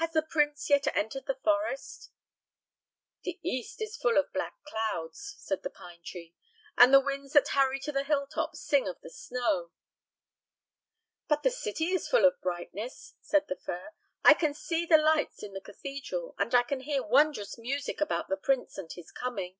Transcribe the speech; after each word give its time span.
Has 0.00 0.10
the 0.14 0.22
prince 0.22 0.68
yet 0.68 0.84
entered 0.96 1.26
the 1.26 1.38
forest?" 1.44 2.10
"The 3.22 3.38
east 3.44 3.80
is 3.80 3.96
full 3.96 4.18
of 4.18 4.32
black 4.32 4.54
clouds," 4.64 5.36
said 5.38 5.62
the 5.62 5.70
pine 5.70 6.02
tree, 6.04 6.34
"and 6.76 6.92
the 6.92 6.98
winds 6.98 7.34
that 7.34 7.46
hurry 7.50 7.78
to 7.82 7.92
the 7.92 8.02
hill 8.02 8.26
tops 8.26 8.60
sing 8.60 8.88
of 8.88 9.00
the 9.00 9.10
snow." 9.10 9.70
"But 11.28 11.44
the 11.44 11.52
city 11.52 11.92
is 11.92 12.08
full 12.08 12.24
of 12.24 12.40
brightness," 12.40 13.14
said 13.20 13.46
the 13.46 13.60
fir. 13.64 13.92
"I 14.24 14.34
can 14.34 14.54
see 14.54 14.86
the 14.86 14.98
lights 14.98 15.44
in 15.44 15.52
the 15.52 15.60
cathedral, 15.60 16.34
and 16.36 16.52
I 16.52 16.64
can 16.64 16.80
hear 16.80 17.04
wondrous 17.04 17.56
music 17.56 18.00
about 18.00 18.28
the 18.28 18.36
prince 18.36 18.76
and 18.78 18.92
his 18.92 19.12
coming." 19.12 19.56